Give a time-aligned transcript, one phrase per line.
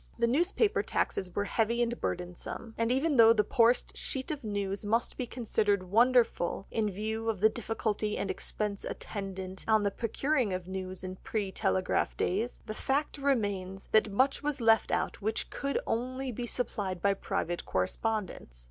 [0.17, 4.83] The newspaper taxes were heavy and burdensome, and though even the poorest sheet of news
[4.83, 10.53] must be considered wonderful in view of the difficulty and expense attendant on the procuring
[10.53, 15.51] of news in pre telegraph days, the fact remains that much was left out which
[15.51, 18.59] could only be supplied by private correspondence.